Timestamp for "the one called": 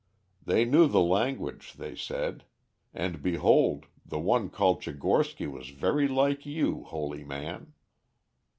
4.03-4.81